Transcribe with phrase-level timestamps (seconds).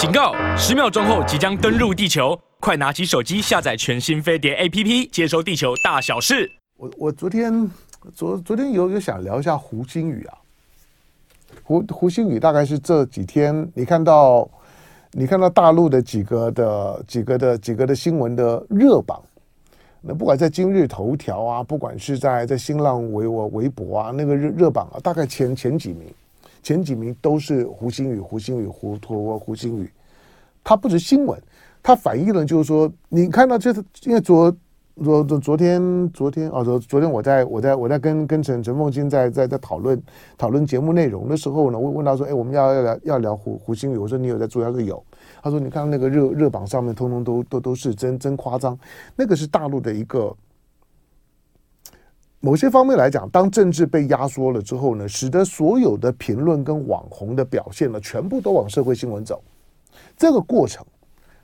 [0.00, 0.32] 警告！
[0.56, 6.50] 十秒钟后即将登陆地球，快拿起手机下载全新飞碟 APP，接收地球大小事。
[6.78, 7.70] 我我昨天
[8.14, 10.38] 昨昨天有有想聊一下胡星宇啊，
[11.62, 14.48] 胡胡星宇大概是这几天你看到
[15.12, 19.22] 你看到大陆的几个的几个的几个的新闻的热榜，
[20.00, 26.08] 那不管在今日头条啊，不管是在在新浪微博微博啊，那个热热榜啊，大概前前几名。
[26.62, 29.90] 前几名都是胡星宇，胡星宇，胡托胡星宇。
[30.62, 31.40] 他不是新闻，
[31.82, 34.54] 他反映了就是说，你看到这是因为昨
[35.02, 40.00] 昨昨昨天昨天啊，昨昨天我在我在我在跟跟陈陈凤金在在在讨论
[40.36, 44.64] 讨论节目内容的时候呢，我问他说，哎，我们要要聊要聊胡胡星宇，我说你有在注意？
[44.64, 45.02] 他说有。
[45.42, 48.78] 他说你看那个热热榜上面，通通都都都是真真夸张，
[49.16, 50.36] 那个是大陆的一个。
[52.42, 59.42] 某些方面来讲，当政治被压缩了之后呢，使得所有的评论跟网红的表现呢，全部都往社会新闻走。
[60.16, 60.82] 这个过程，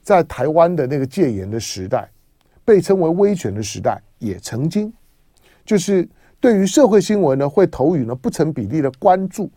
[0.02, 2.09] 在台湾的那个戒严的时代，
[2.64, 4.91] 被称为威权的时代，也曾经，
[5.66, 6.08] 就是
[6.41, 9.50] 对于社会新闻呢，会投予呢不成比例的关注。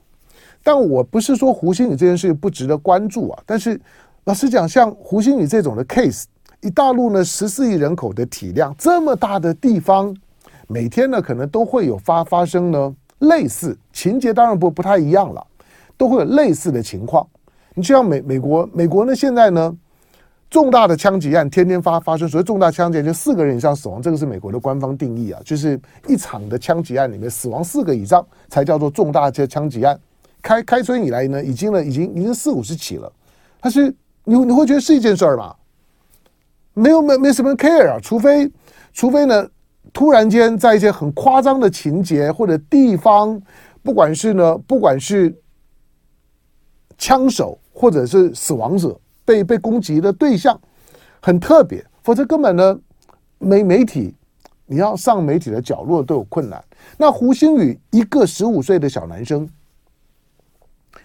[0.61, 3.79] 但我不是说胡星宇这件事不值得关注啊，但是
[4.25, 6.25] 老实讲，像胡星宇这种的 case，
[6.59, 10.13] 以大陆呢十四亿人口的体量，这么大的地方。
[10.71, 15.43] 每天呢，可能都会有发发生呢类似情节，当然不不太一样了，
[15.97, 17.27] 都会有类似的情况。
[17.73, 19.75] 你就像美美国，美国呢现在呢
[20.47, 29.99] 重大的枪击案天天发发生，所谓重大枪击案就四个人以上死亡，这个是美国的官方定义啊，就是一场的枪击案里面死亡四个以上才叫做重大的枪击案。
[30.39, 33.11] 开开春以来呢，已经呢已经已经四五十起了，
[33.59, 33.91] 但是
[34.23, 35.55] 你你会觉得是一件事儿吗？
[36.75, 38.51] 没有没没什么 care 啊，除非
[38.93, 39.47] 除非呢。
[39.93, 43.41] 突然间，在一些很夸张的情节或者地方，
[43.81, 45.35] 不管是呢，不管是
[46.97, 50.59] 枪手或者是死亡者被被攻击的对象
[51.21, 52.79] 很特别，否则根本呢，
[53.37, 54.13] 媒媒体
[54.65, 56.64] 你要上媒体的角落都有困难。
[56.97, 59.49] 那胡星宇一个十五岁的小男生，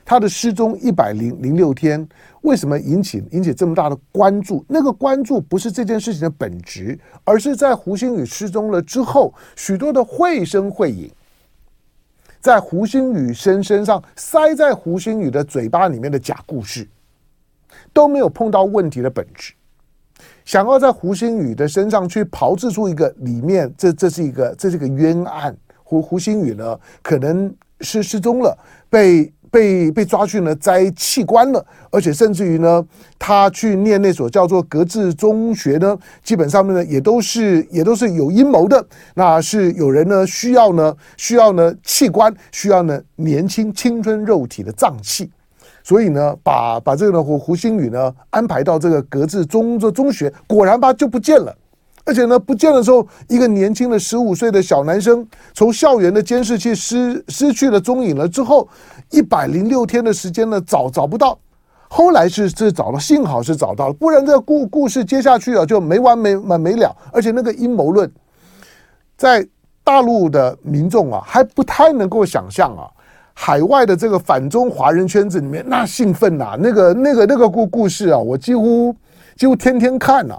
[0.04, 2.06] 他的失踪一百零零六天。
[2.42, 4.62] 为什么引起引起这么大的关注？
[4.69, 11.10] 那个关注不是这件事情的本质，而是在胡星宇失踪了之后，许多的绘声绘影，
[12.41, 16.86] 在胡星宇身身上塞在胡星宇的嘴巴里面的假故事，
[17.94, 19.54] 都没有碰到问题的本质。
[20.44, 25.56] 想要在胡星宇的身上去炮制出一个里面，这这是一个这是一个冤案。
[25.82, 27.50] 胡胡星宇呢，可能
[27.81, 28.54] 是失踪了，
[28.91, 29.32] 被。
[29.54, 32.84] 被被抓去呢摘器官了，而且甚至于呢，
[33.16, 38.84] 他去念那所叫做格致中学呢，基本上面呢也都是也都是有阴谋的。
[39.15, 45.31] 那是有人呢需要呢需要呢器官，需要呢年轻青春肉体的脏器，
[45.84, 51.54] 所以呢把把这个呢胡胡星宇呢安排到这个格致中这中学，果然吧就不见了。
[52.06, 58.69] 而且呢，不见的时候，一个年轻的十五岁的小男生，从校园的监视器失失去了踪影了之后，
[59.14, 61.38] 一百零六天的时间呢，找找不到。
[61.88, 66.94] 后来是是找到，幸好是找到了，不然这故故事接下去啊就没完没完没了。
[67.12, 68.10] 而且那个阴谋论，
[69.16, 69.47] 在
[69.84, 72.91] 大陆的民众啊还不太能够想象啊，
[73.32, 78.92] 海外的这个反中华人圈子里面那兴奋呐，那个那个那个故故事啊，我几乎
[79.36, 80.34] 几乎天天看呐、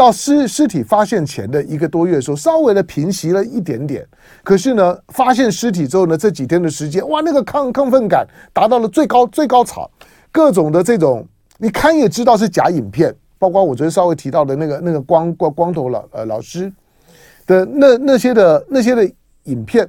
[0.00, 4.02] 到尸尸体发现前的一个多月的时候，稍微的平息了一点点。
[4.42, 9.90] 可是呢，发现尸体之后呢，这几天的时间，哇，那个亢亢奋感达到了最高最高潮。
[10.32, 11.28] 各种的这种，
[11.58, 16.72] 你看也知道是假影片，包括我昨天稍微提到的那个那个光光光头老呃老师
[17.46, 19.04] 的那那些的那些的
[19.44, 19.86] 影片，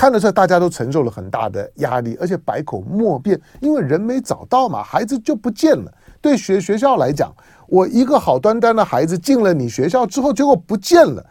[0.00, 5.92] 看的时候大家都承受了很大的压力，而且百口莫辩，因为人没找到嘛，孩子就不见了。
[6.22, 7.30] 对学学校来讲。
[7.68, 11.22] 我一个好端端的孩子进了你学校之后，结果不见了。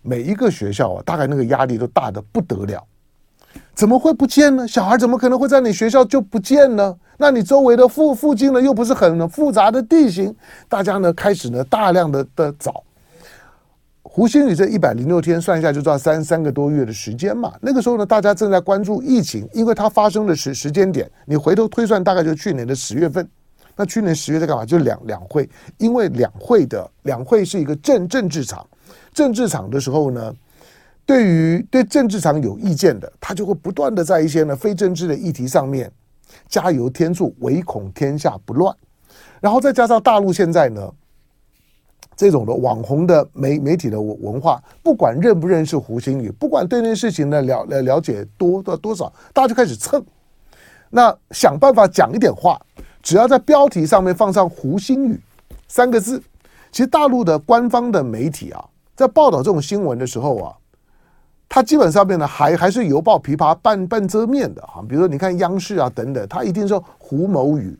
[0.00, 2.82] 每一个学校啊，大概那个压力都大得不得了。
[3.74, 4.66] 怎么会不见呢？
[4.66, 6.96] 小孩怎么可能会在你学校就不见呢？
[7.18, 10.34] 那你周围的附附近呢，又不是很复杂的地形，
[10.66, 12.82] 大家呢开始呢大量的的找。
[14.16, 17.52] 胡星宇这一百零六天算一下就知道三三个多月的时间嘛。
[17.60, 23.28] 那个时候呢，大家正在关注疫情，因为它发生的时时间点，你回头推算，大概就是去年的十月份。
[23.74, 24.64] 那去年十月在干嘛？
[24.64, 28.64] 就两两会，因为两会的两会是一个政政治场，
[29.12, 30.32] 政治场的时候呢，
[31.04, 35.90] 对于对政治场有意见的，他就会不断的在一些呢非政治的议题上面
[36.48, 38.72] 加油添醋，唯恐天下不乱。
[39.40, 40.88] 然后再加上大陆现在呢，
[42.16, 50.04] 这种的网红的媒媒体的文化，不管认不认识胡星宇，不管对那事情呢了了了解多多多少，大家就开始蹭。
[50.90, 52.60] 那想办法讲一点话，
[53.02, 55.20] 只要在标题上面放上“胡星宇”
[55.66, 56.22] 三个字，
[56.70, 58.64] 其实大陆的官方的媒体啊，
[58.94, 60.54] 在报道这种新闻的时候啊，
[61.48, 64.84] 它基本上面呢还还是犹抱琵琶半半遮面的哈。
[64.88, 67.76] 比如说你看央视啊等等，它一定说胡某宇，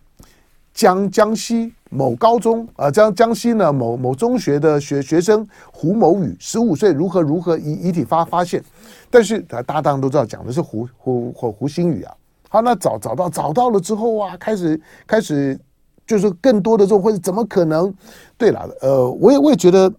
[0.73, 8.63] 江江西某高中啊，江江西呢某某中学的学学生胡某宇，十五岁如何如何遗遗体发发现，
[9.09, 12.13] 但是大家当然都知道讲的是胡胡胡胡新宇啊。
[12.49, 15.59] 好，那找找到找到了之后啊，开始开始
[16.05, 17.95] 就是更多的这种会怎么可能？
[18.37, 19.93] 对了，呃，我也我也觉得，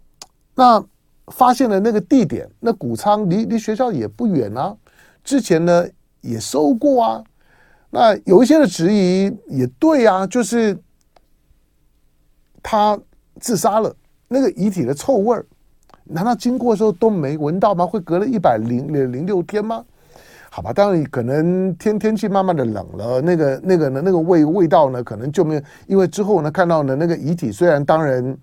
[0.54, 0.84] 那
[1.28, 4.76] 发现了那个地点，那谷仓离离学校也不远啊，
[5.24, 5.88] 之前呢
[6.20, 7.24] 也收过啊，
[7.90, 10.78] 那有一些的质疑也对啊，就是
[12.68, 13.00] 他
[13.40, 13.96] 自杀了，
[14.28, 15.46] 那个遗体的臭味儿，
[16.04, 17.86] 难道经过的时候都没闻到吗？
[17.86, 19.86] 会隔了一百零零六天吗？
[20.50, 25.62] 好吧，当然可能天天气慢慢的冷了，那个那个呢，那个味味道呢，可能就没有。
[25.86, 28.36] 因为之后呢，看到呢那个遗体，虽然当然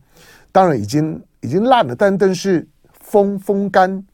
[0.53, 2.65] 当然已经已经烂了，但但是
[3.01, 4.05] 风风干。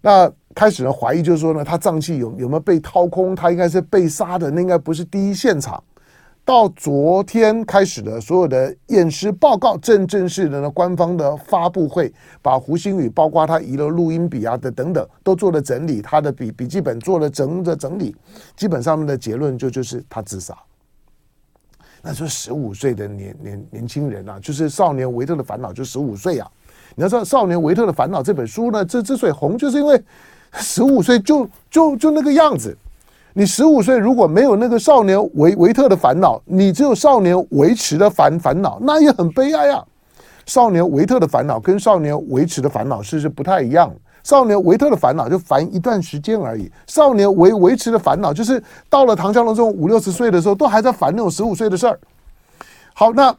[0.00, 3.36] 那开始呢怀疑就是说呢，他脏器有有没有被掏空？
[3.36, 5.80] 他应该是被杀的，那应该不是第一现场。
[6.48, 12.10] 到昨天开始的所有的验尸报告，正正式的呢官方的发布会，
[12.40, 18.16] 把胡星宇包括他遗留录音笔啊的等等都做了整理，他的笔笔记本做了整的整理，
[18.56, 20.56] 基本上面的结论就就是他自杀。
[22.00, 26.50] 那说十五岁的年年年轻人啊，就是少年维特的烦恼，就十五岁啊。
[26.94, 30.02] 你要知道《少年维特的烦恼》这本书呢，这之所以红，就是因为
[30.54, 32.74] 十五岁就就就那个样子。
[33.38, 39.86] 你十五岁如果没有那个少年维维特的烦恼，你只有少年维持的烦烦恼，那也很悲哀啊。
[40.44, 43.94] 少年维特的烦恼跟少年维持的烦恼是是不太一样。
[44.24, 52.00] 少年维特的烦恼就烦一段时间而已，少年维维持的烦恼就是到了唐湘龙这种五六十岁的时候，都还在烦那种十五岁的事儿。
[52.92, 53.32] 好，那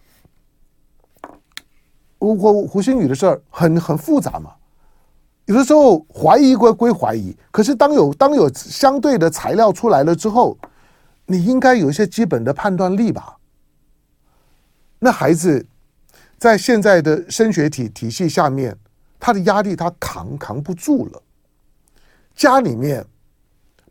[2.19, 4.51] 胡胡胡星宇的事儿很很复杂嘛。
[5.50, 10.56] 有的时候怀疑归归怀疑，可是当有当有相对的材料出来了之后，
[11.25, 13.36] 你应该有一些基本的判断力吧？
[15.00, 15.66] 那孩子
[16.38, 18.78] 在现在的升学体体系下面，
[19.19, 21.24] 他的压力他扛扛不住了。
[22.36, 23.04] 家里面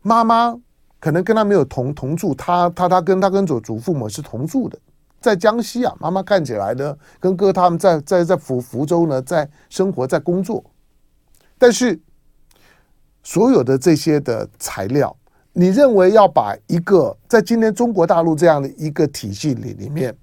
[0.01, 0.57] 妈妈
[0.97, 4.79] 可能跟他没有同同住，他他他跟他跟祖祖父母是同住的，
[5.19, 10.63] 在江西啊，妈妈看起来呢，跟哥他们在在在福福州呢，在生活在工作。
[11.59, 11.99] 但是，
[13.21, 15.15] 所有的这些的材料，
[15.51, 20.15] 你认为要把一个在今天中国大陆这样的一个体系里里面，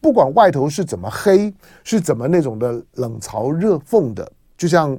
[0.00, 1.52] 不管外头是怎么黑，
[1.82, 4.96] 是怎么那种的冷嘲热讽的，就像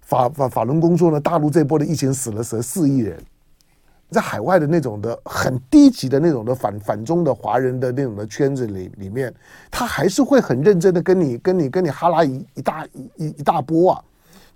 [0.00, 3.22] 法法法轮功说呢，大陆这波的疫情死了十四亿人，
[4.10, 9.32] 在海外的那种的很低级的那种的反反中的华人的那种的圈子里里面，
[9.70, 12.86] 他还是会很认真的跟你跟你跟你哈拉一一大
[13.16, 14.02] 一一大波啊。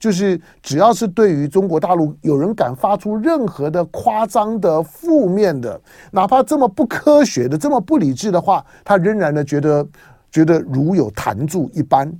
[0.02, 9.86] 就是只要是对于中国大陆有人敢发出任何的夸张的负面的，哪怕这么不科学的、这么不理智的话，他仍然的觉得
[10.28, 12.12] 觉得如有弹柱一般。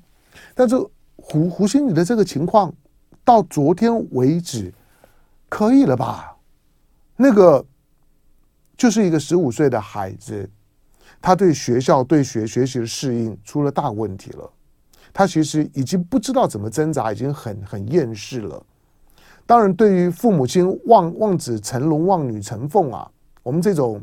[0.55, 0.77] 但是
[1.17, 2.73] 胡胡星宇的这个情况，
[3.25, 4.73] 到昨天为止，
[5.49, 6.37] 可以了吧？
[7.17, 7.67] 那个
[8.77, 10.49] 就是一个十五岁的孩子，
[11.21, 14.49] 他对学校、对学学习的适应出了大问题了。
[15.13, 18.63] 他其实已经不知道怎么挣扎，已经很很厌世了。
[19.45, 23.11] 当然，对于父母亲望望子成龙、望女成凤啊，
[23.43, 24.01] 我们这种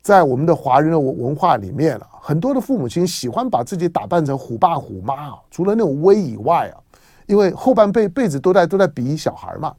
[0.00, 6.78] 在我们的华人的文化里面啊，很多的父母亲喜欢把自己打扮成虎爸虎妈啊，除了那种威以外啊，
[7.26, 9.74] 因为后半辈辈子都在都在比小孩嘛，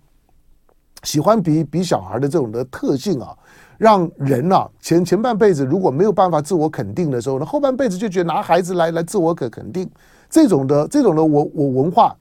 [1.04, 3.36] 喜欢比比小孩的这种的特性啊，
[3.78, 9.90] 让人啊前前半辈子如果没有办法自我肯定的时候呢，后半辈子就觉得拿孩子来来自我可肯定。
[10.34, 12.16] 这种的这种的我我文化，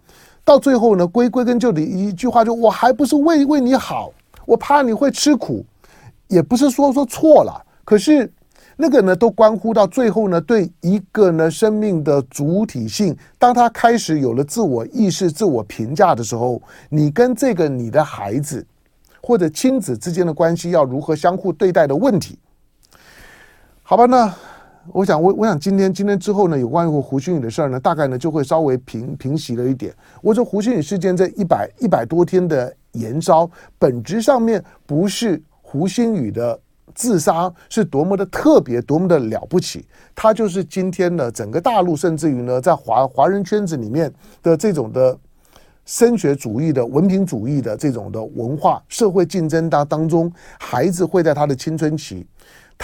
[0.45, 4.13] 到最后呢，归归根究底一句话，就我还不是为为你好，
[4.45, 5.65] 我怕你会吃苦，
[6.29, 8.31] 也不是说说错了，可是
[8.77, 18.63] 那个呢，都关乎到最后呢，对一个呢生命的主体性，当他开始有了自我意识、自我评价的时候，你跟这个你的孩子
[19.23, 22.39] 或者亲子之间的关系要如何相互对待的问题，
[23.83, 24.35] 好吧，那。
[24.91, 29.95] 我想，我我想今天今天之后呢，有关于胡星宇的事儿呢，大概呢就会稍微平平息了一点。
[30.21, 33.49] 我说胡星宇事件这一百一百多天的延烧，
[33.79, 36.59] 本质上面不是胡星宇的
[36.95, 44.13] 自杀是多么的特别，多么的了不起，他就是今天的整个大陆，甚至于呢，在华华人圈子里面
[44.43, 45.17] 的这种的
[45.85, 52.27] 升学主义的文凭主义的这种的文化社会竞争当当中，孩子会在他的青春期，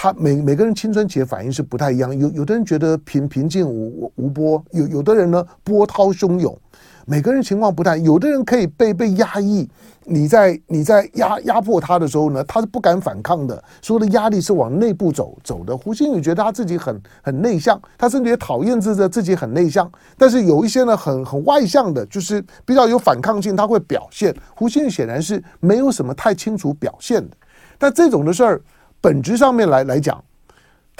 [0.01, 6.57] 他每每个人青春期的反应是不太一样，有有的人觉得平平静无无波，有有的人呢波涛汹涌。
[7.05, 9.67] 每个人情况不太，有的人可以被被压抑，
[10.05, 15.75] 你在你在压压迫他的时候呢，他是不敢反抗的，所有的压力是往内部走走的。
[15.75, 24.33] 胡星宇觉得他自己很很内向，他甚至也讨厌自己自己很内向，但是有一些呢很很外向的，就是比较有反抗性，他会表现。
[24.55, 27.35] 胡星宇显然是没有什么太清楚表现的，
[27.77, 28.61] 但这种的事儿
[29.01, 30.23] 本质上面来来讲。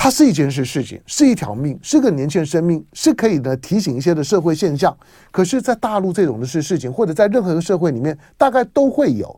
[0.02, 4.96] 它是一件事事情，是一条命，是个年轻人生命，是可以呢提醒一些的社会现象。
[5.30, 9.38] 可是，在大陆这种的事事情，或者在任何一个社会里面，大概都会有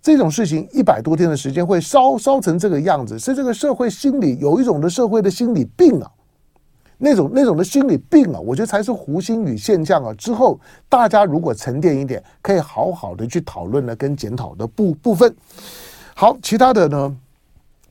[0.00, 0.64] 这种事情。
[0.72, 6.08] 一百多天的时间会烧烧成这个样子，是这个社会心理有一种的社会的心理病啊，
[6.96, 10.14] 那种那种的心理病啊，我觉得才是胡心宇现象啊。
[10.14, 15.34] 之后大家如果沉淀一点，可以好好的去讨论呢跟检讨的部部分。
[16.14, 17.16] 好，其他的呢，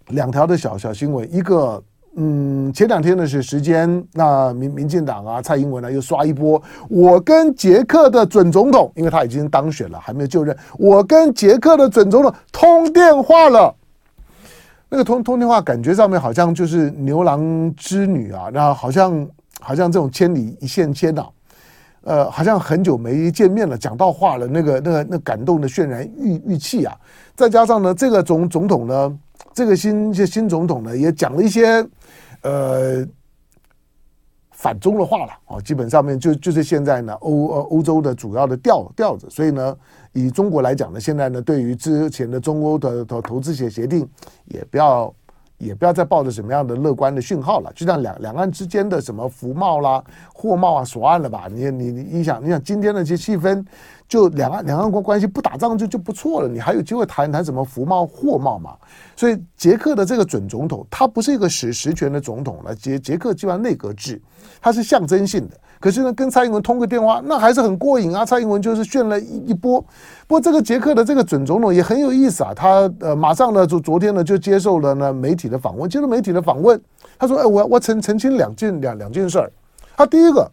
[0.10, 1.82] 两条的小小新闻，一个。
[2.16, 6.62] 嗯，前两天的是时间，那民民进党啊，蔡英文呢又刷一波。
[6.90, 10.58] 我跟捷克的准总统，因为他已经当选了，还没有就任。
[10.80, 13.74] 我跟捷克的准总统通电话了。
[14.90, 19.26] 那个通通电话，感觉上面好像就是牛郎织女啊，那好像
[19.62, 21.30] 好像这种千里一线牵啊，
[22.02, 26.98] 呃，好像很久没见面了，讲到话了，那个那个那感动的渲染语语气啊，
[27.36, 29.20] 再加上呢，这个总总统呢。
[29.60, 31.86] 这个新新总统呢，也讲了一些
[32.44, 33.06] 呃
[34.52, 39.78] 反中的话了啊，基本上面就就是现在呢欧呃欧洲的主要的调调子，所以呢，
[40.14, 44.08] 以中国来讲呢，现在呢，对于之前的中欧的投投资协协定，
[44.46, 45.14] 也不要
[45.60, 51.48] 也不要再抱着什么样的乐观的讯号了，就像两两岸之间的什么服贸啦、货贸啊锁案了吧？
[51.52, 53.64] 你你你你想你想今天的这些气氛。
[54.10, 58.76] 就两岸两岸关关系不打仗就就不错了，你还有机会谈谈什么服贸货贸嘛？
[59.16, 62.74] 所以捷克的这个准总统，他不是一个实实权的总统了。
[62.74, 64.20] 捷捷克基本上内阁制，
[64.60, 65.56] 他是象征性的。
[65.80, 68.26] 可是呢，跟蔡英文通个电话，那还是很过瘾啊。
[68.26, 69.80] 蔡英文就是炫了一一波。
[70.28, 76.80] 不过这个捷克的这个准总统也很有意思啊，他呃马上呢就昨天呢就接受了呢媒体的访问，接受媒体的访问，
[77.18, 79.52] 他说：“哎，我我澄澄清两件两两件事儿。
[79.96, 80.52] 他第一个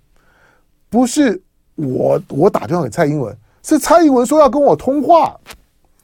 [0.89, 1.43] 不是
[1.75, 3.37] 我我打电话给蔡英文。”
[3.69, 5.37] 是蔡英文说要跟我通话，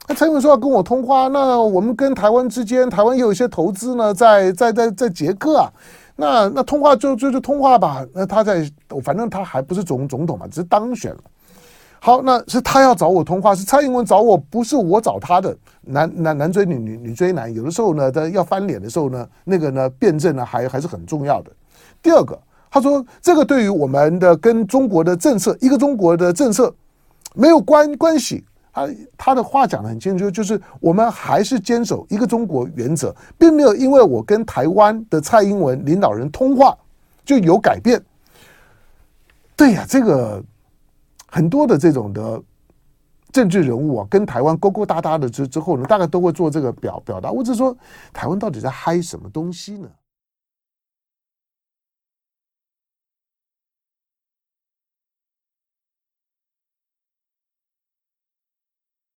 [0.08, 5.70] 那蔡英文说要跟我通话，那我们跟台湾之间，台湾有一些投资呢，在在在在捷克啊，
[6.16, 8.06] 那那通话就就就通话吧。
[8.12, 8.70] 那他在，
[9.02, 11.20] 反正他还不是总总统嘛，只是当选了。
[11.98, 15.56] 好，那是他要找我通话，是蔡英文找我，不是我找他的。
[15.82, 21.50] 男男男追女女女追男，有的时候呢，他要翻脸的时候呢，那个呢辩证呢还还是很重要的。
[22.02, 22.38] 第二个，
[22.70, 26.74] 他说这个对于我们的跟中国的政策，一个中国的政策。
[27.34, 28.88] 没有关关系，他
[29.18, 36.76] 他的话讲的很清楚，就是我们还是坚守一个中国原则，并没有因为我跟台湾的蔡英文领导人通话
[37.24, 38.02] 就有改变。
[39.54, 40.42] 对呀，这个
[41.28, 42.42] 很多的这种的
[43.30, 47.30] 政治人物啊，跟台湾勾勾搭搭的之之后呢，大概都会做这个表表达。
[47.30, 47.76] 我只是说，
[48.12, 49.88] 台湾到底在嗨什么东西呢？